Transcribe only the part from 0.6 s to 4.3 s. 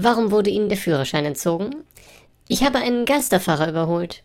der Führerschein entzogen? Ich habe einen Geisterfahrer überholt.